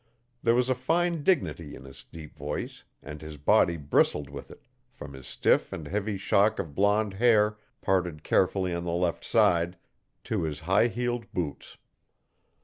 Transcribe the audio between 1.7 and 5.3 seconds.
in his deep voice, and his body bristled with it, from his